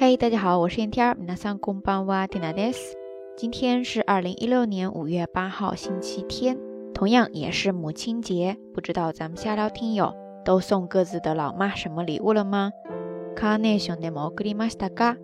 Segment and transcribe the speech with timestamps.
[0.00, 1.16] 嘿，大家好，我是燕天儿。
[1.16, 2.96] 皆さんこんばんは、ティナです。
[3.36, 6.58] 今天是二零一六年五月八号，星期天，
[6.94, 8.56] 同样也是母亲节。
[8.74, 10.14] 不知道咱们下聊听友
[10.44, 12.72] 都送各自的老妈什么礼物了吗？
[13.34, 15.16] カーネーションでも送りましたか？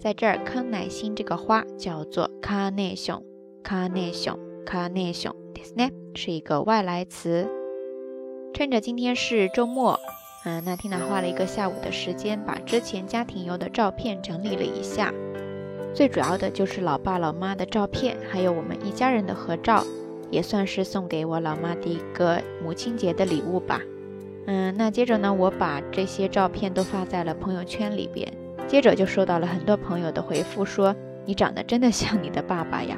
[0.00, 3.22] 在这儿，康乃馨这个花叫做カーネーション、
[3.62, 7.48] カーネーション、カーネーションですね，是一个外来词。
[8.54, 9.98] 趁着今天是周末。
[10.45, 15.13] 嗯，那缇娜花了一个下午的时间，把之前家庭游的照片整理了一下。
[15.93, 19.85] 最主要的就是老爸老妈的照片，还有我们一家人的合照，
[20.29, 23.79] 也算是送给我老妈的一个母亲节的礼物吧。
[24.47, 28.29] 嗯，那接着呢，我把这些照片都发在了朋友圈里边，
[28.67, 30.93] 接着就收到了很多朋友的回复，说
[31.25, 32.97] 你长得真的像你的爸爸呀。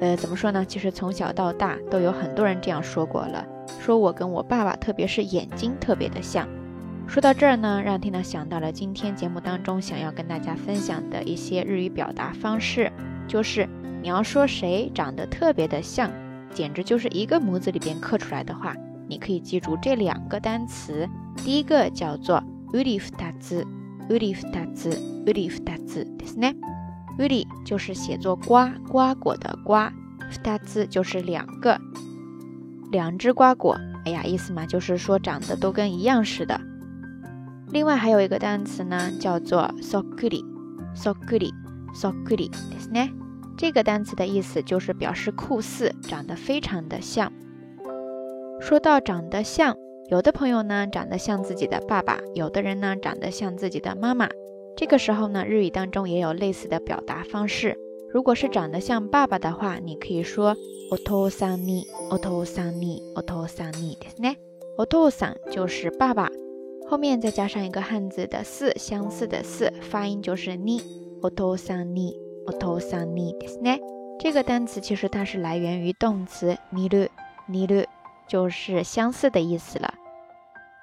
[0.00, 0.64] 呃，怎么说呢？
[0.64, 3.46] 其实从小到大都有很多人这样说过了，
[3.78, 6.48] 说我跟我爸爸，特别是眼睛特别的像。
[7.07, 12.91] 说到这儿呢，让缇娜想到了今天节目当中想要跟大家分享的一些日语表达方式，
[13.27, 13.67] 就是
[14.01, 16.11] 你要说谁长得特别的像，
[16.51, 18.75] 简直就是一个模子里边刻出来的话，
[19.07, 21.07] 你可以记住这两个单词。
[21.37, 26.55] 第一个叫做 uri futatsu，uri futatsu，uri futatsu，ですね。
[27.17, 29.91] uri 就是写作瓜瓜果的瓜，
[30.29, 31.79] futatsu 就是两个，
[32.91, 33.79] 两只瓜果。
[34.03, 36.59] 哎呀，意思嘛就是说长得都跟一样似的。
[37.71, 43.11] 另外还有一个单词呢，叫做 sokuri，sokuri，sokuri，ですね。
[43.57, 47.31] 这个单词的意思就是表示酷似，长得非常的像。
[48.59, 49.75] 说到长得像，
[50.09, 54.29] 有的朋友呢长得像自己的爸爸，有的人呢长得像自己的妈妈。
[54.75, 57.77] 这个时候呢，日语当中也有类似的表达方式。
[58.13, 60.55] 如果是长得像爸爸的话，你可以说
[60.91, 64.37] お父さんに、お父さんに、お父さんにですね。
[64.77, 66.29] お父さん就是爸爸。
[66.91, 70.81] 后面再加上一个汉字的似，相似的似，发音就是你。
[71.21, 72.13] お父さんに、
[72.45, 73.79] お父さんにですね。
[74.19, 77.09] 这个单词其实它是来源于动词似る、
[77.49, 77.85] 似る，
[78.27, 79.93] 就是相似的意思了。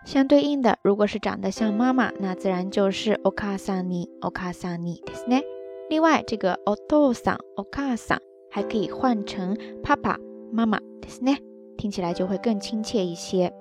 [0.05, 5.43] 相对应的，如果是长得像妈妈，那自然就是お母さんに、お母さんにですね。
[5.89, 8.19] 另外，这个お父さん、お母さん
[8.51, 10.19] 还可以换成パパ、
[10.53, 11.39] 妈妈ですね，
[11.79, 13.53] 听起来就会更亲切一些。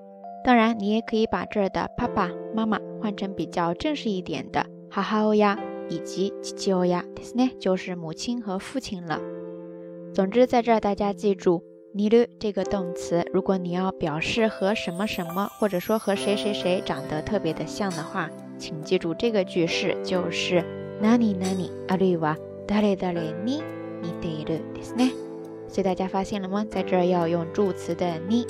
[0.44, 5.58] 当然，你也可以把这儿的爸爸妈妈换成比较正式一点的哈哈欧呀，
[5.88, 9.20] 以及吉吉欧呀，ですね，就是母亲和父亲了。
[10.12, 11.62] 总之，在这儿大家记住，
[11.94, 18.28] 尼ル这个动词，如果你要表示和什么什么，或者说和谁谁谁长得特别的像的话，
[18.58, 20.62] 请记住这个句式就是
[21.00, 22.36] 哪里哪里あるいは
[22.66, 23.62] 誰誰に
[24.02, 25.12] 似ているですね。
[25.68, 26.66] 所以大家发现了吗？
[26.70, 28.46] 在这儿要用助词的に。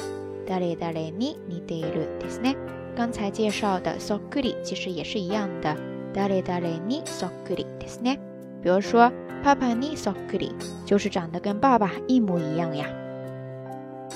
[0.49, 2.57] 誰々に似ているですね。
[2.97, 5.77] 刚才介绍的そっくり其实也是一样的，
[6.13, 8.19] 誰々にそっくりですね。
[8.63, 9.13] 比如说
[9.43, 10.53] パパにそっくり，
[10.87, 12.87] 就是长得跟爸爸一模一样呀。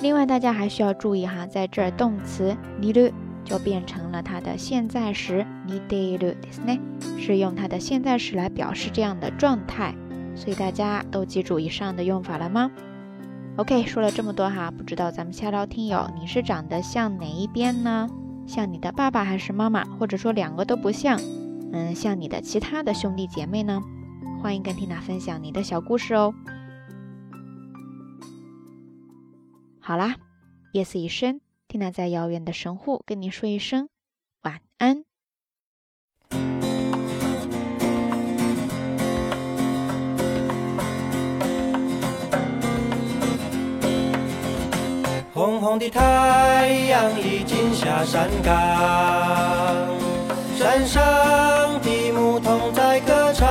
[0.01, 3.13] 另外，大家还需要注意哈，在这儿动词似る
[3.45, 6.79] 就变成了它的现在时似ているですね，
[7.19, 9.95] 是用它的现在时来表示这样的状态。
[10.37, 12.71] 所以大家都记住以上的用法了吗
[13.56, 18.10] ？OK，说了这么多哈，不知道咱们下聊听友你是长得像哪一边呢？
[18.48, 21.20] 像你的爸爸还是妈妈，或者说两个都不像？
[21.72, 23.82] 嗯，像你的其他的兄弟姐妹呢？
[24.42, 26.34] 欢迎跟缇娜分享你的小故事哦。
[29.80, 30.16] 好啦，
[30.74, 33.88] 夜色已深，缇娜在遥远的神户跟你说一声
[34.42, 35.03] 晚安。
[45.64, 48.54] 红红的太阳已经下山岗，
[50.58, 51.02] 山上
[51.82, 53.48] 的牧童在歌唱，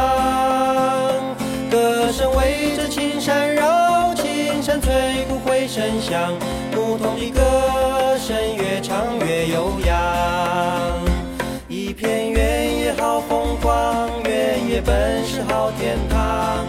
[1.71, 6.35] 歌声围着青山绕，青山翠谷回声响，
[6.77, 7.41] 牧童的歌
[8.19, 9.97] 声越唱越悠扬。
[11.67, 16.67] 一片原野好风光，原野本是好天堂，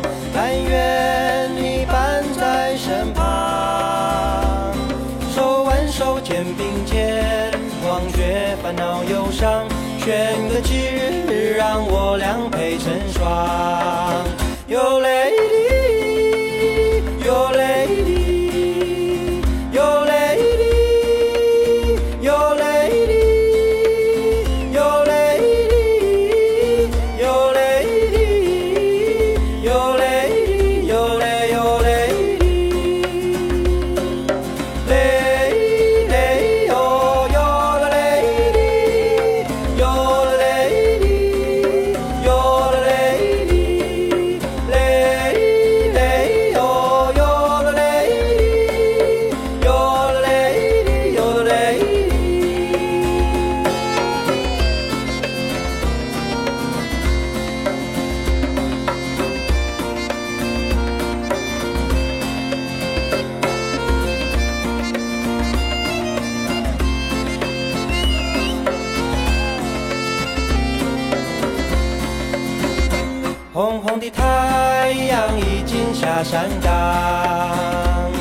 [74.13, 78.12] 太阳已经下山岗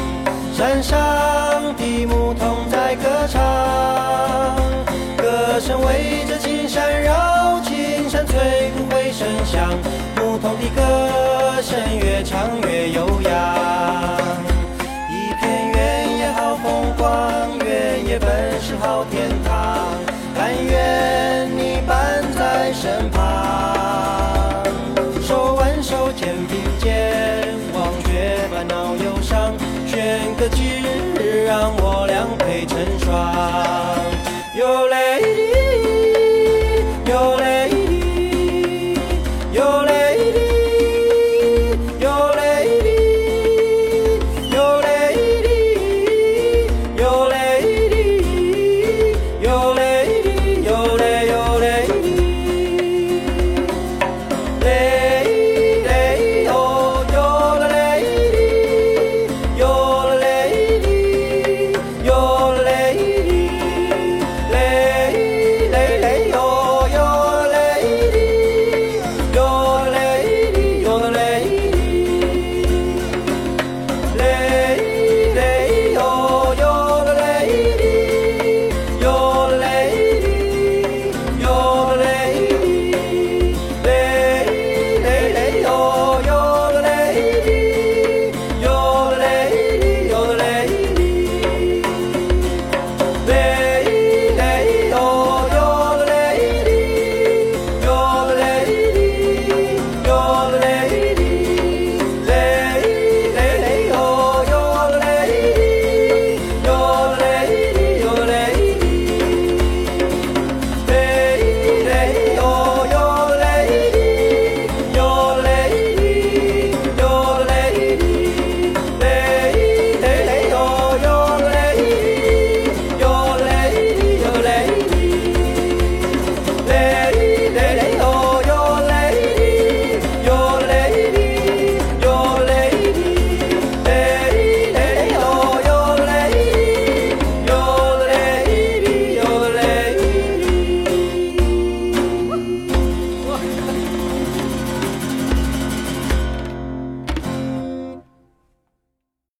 [0.52, 1.41] 山上
[28.62, 29.52] 烦恼忧伤，
[29.88, 30.62] 选个吉
[31.18, 33.10] 日让我俩配成双。
[34.54, 35.01] 有。